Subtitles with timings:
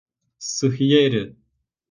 [0.37, 1.35] Sıhhiye eri!